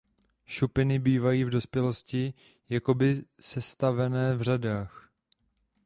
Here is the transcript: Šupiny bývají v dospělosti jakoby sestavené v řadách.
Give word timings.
Šupiny 0.45 0.99
bývají 0.99 1.43
v 1.43 1.49
dospělosti 1.49 2.33
jakoby 2.69 3.23
sestavené 3.39 4.35
v 4.35 4.41
řadách. 4.41 5.09